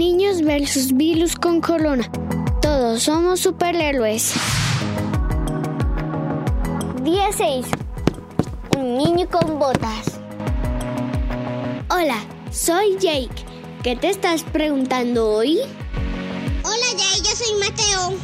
Niños 0.00 0.40
versus 0.40 0.94
virus 0.94 1.36
con 1.36 1.60
corona. 1.60 2.10
Todos 2.62 3.02
somos 3.02 3.40
superhéroes. 3.40 4.32
Día 7.02 7.28
6. 7.36 7.66
Un 8.78 8.96
niño 8.96 9.28
con 9.28 9.58
botas. 9.58 10.18
Hola, 11.90 12.16
soy 12.50 12.96
Jake. 12.98 13.44
¿Qué 13.82 13.94
te 13.94 14.08
estás 14.08 14.42
preguntando 14.42 15.34
hoy? 15.34 15.58
Hola 16.64 16.86
Jake, 16.96 17.22
yo 17.22 17.36
soy 17.36 17.58
Mateo. 17.60 18.14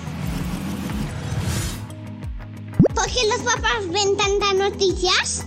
¿Por 2.94 3.04
qué 3.04 3.28
los 3.28 3.52
papás 3.52 3.86
ven 3.90 4.16
tantas 4.16 4.54
noticias? 4.54 5.46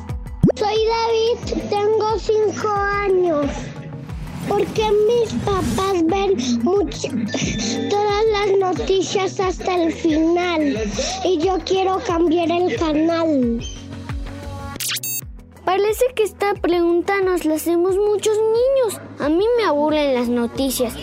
Soy 0.55 0.77
David, 0.85 1.63
tengo 1.71 2.19
5 2.19 2.67
años. 2.69 3.47
Porque 4.59 4.91
mis 5.07 5.31
papás 5.45 6.05
ven 6.05 6.35
todas 7.89 8.25
las 8.33 8.77
noticias 8.77 9.39
hasta 9.39 9.73
el 9.73 9.93
final 9.93 10.77
y 11.23 11.37
yo 11.37 11.59
quiero 11.65 12.01
cambiar 12.05 12.51
el 12.51 12.75
canal. 12.75 13.61
Parece 15.63 16.03
que 16.13 16.23
esta 16.23 16.55
pregunta 16.55 17.21
nos 17.21 17.45
la 17.45 17.55
hacemos 17.55 17.95
muchos 17.95 18.37
niños. 18.37 19.01
A 19.19 19.29
mí 19.29 19.45
me 19.55 19.63
aburren 19.63 20.13
las 20.13 20.27
noticias 20.27 20.93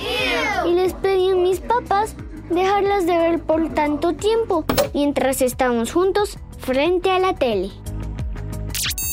y 0.66 0.72
les 0.72 0.92
pedí 0.92 1.30
a 1.30 1.34
mis 1.34 1.60
papás 1.60 2.14
dejarlas 2.50 3.06
de 3.06 3.16
ver 3.16 3.42
por 3.42 3.72
tanto 3.72 4.12
tiempo 4.12 4.66
mientras 4.92 5.40
estamos 5.40 5.92
juntos 5.92 6.36
frente 6.58 7.10
a 7.10 7.18
la 7.20 7.34
tele. 7.34 7.70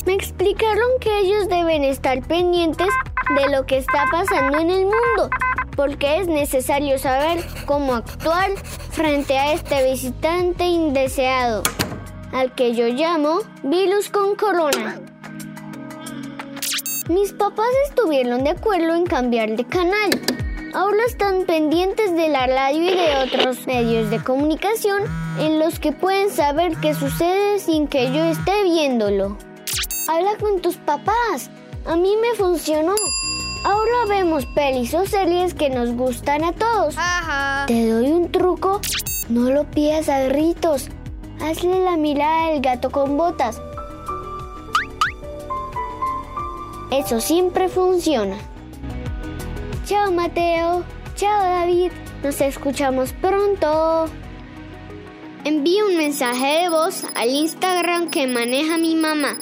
Me 0.06 0.16
explicaron 0.16 1.00
que 1.00 1.20
ellos 1.20 1.48
deben 1.48 1.86
estar 1.86 2.22
pendientes 2.28 2.90
de 3.30 3.50
lo 3.50 3.66
que 3.66 3.78
está 3.78 4.06
pasando 4.12 4.60
en 4.60 4.70
el 4.70 4.84
mundo, 4.86 5.30
porque 5.76 6.20
es 6.20 6.28
necesario 6.28 6.98
saber 6.98 7.44
cómo 7.66 7.96
actuar 7.96 8.52
frente 8.92 9.38
a 9.38 9.54
este 9.54 9.90
visitante 9.90 10.66
indeseado, 10.66 11.64
al 12.32 12.54
que 12.54 12.74
yo 12.74 12.88
llamo 12.88 13.40
virus 13.64 14.10
con 14.10 14.36
corona. 14.36 15.00
Mis 17.10 17.34
papás 17.34 17.68
estuvieron 17.90 18.44
de 18.44 18.52
acuerdo 18.52 18.96
en 18.96 19.06
cambiar 19.06 19.56
de 19.58 19.66
canal. 19.66 20.10
Ahora 20.74 21.04
están 21.06 21.46
pendientes 21.46 22.16
de 22.16 22.30
la 22.30 22.48
radio 22.48 22.82
y 22.82 22.96
de 22.96 23.18
otros 23.18 23.68
medios 23.68 24.10
de 24.10 24.24
comunicación 24.24 25.04
en 25.38 25.60
los 25.60 25.80
que 25.80 25.92
pueden 25.92 26.32
saber 26.32 26.78
qué 26.78 26.94
sucede 26.94 27.60
sin 27.60 27.88
que 27.88 28.12
yo 28.12 28.24
esté 28.24 28.64
viéndolo. 28.64 29.38
Habla 30.08 30.38
con 30.40 30.62
tus 30.62 30.78
papás. 30.78 31.52
A 31.86 31.96
mí 31.96 32.16
me 32.22 32.36
funcionó. 32.36 32.96
Ahora 33.66 34.06
vemos 34.08 34.46
pelis 34.46 34.94
o 34.94 35.06
series 35.06 35.54
que 35.54 35.70
nos 35.70 35.92
gustan 35.92 36.44
a 36.44 36.54
todos. 36.54 36.96
Te 37.68 37.90
doy 37.90 38.12
un 38.12 38.32
truco. 38.32 38.80
No 39.30 39.52
lo 39.52 39.66
pidas 39.66 40.10
a 40.10 40.24
gritos. 40.24 40.90
Hazle 41.42 41.80
la 41.84 41.98
mirada 41.98 42.52
del 42.52 42.62
gato 42.62 42.90
con 42.90 43.18
botas. 43.18 43.62
Eso 46.92 47.20
siempre 47.20 47.70
funciona. 47.70 48.38
Chao 49.86 50.12
Mateo. 50.12 50.84
Chao 51.16 51.44
David. 51.44 51.92
Nos 52.24 52.40
escuchamos 52.40 53.12
pronto. 53.14 54.06
Envíe 55.44 55.82
un 55.82 55.98
mensaje 55.98 56.62
de 56.62 56.70
voz 56.70 57.04
al 57.16 57.30
Instagram 57.30 58.10
que 58.10 58.28
maneja 58.28 58.78
mi 58.78 58.96
mamá. 58.96 59.38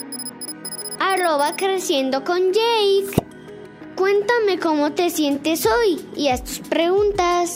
Arroba 1.03 1.55
creciendo 1.55 2.23
con 2.23 2.53
Jake. 2.53 3.25
Cuéntame 3.95 4.59
cómo 4.59 4.91
te 4.91 5.09
sientes 5.09 5.65
hoy 5.65 5.99
y 6.15 6.27
haz 6.27 6.43
tus 6.43 6.59
preguntas. 6.59 7.55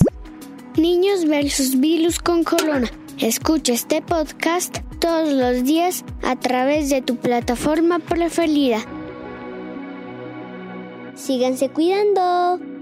Niños 0.78 1.26
versus 1.26 1.80
virus 1.80 2.18
con 2.18 2.44
corona. 2.44 2.90
Escucha 3.20 3.74
este 3.74 4.02
podcast 4.02 4.80
todos 5.00 5.32
los 5.32 5.64
días 5.64 6.04
a 6.24 6.36
través 6.36 6.90
de 6.90 7.04
tu 7.04 7.18
plataforma 7.18 8.00
preferida. 8.00 8.80
Síganse 11.14 11.70
cuidando. 11.70 12.75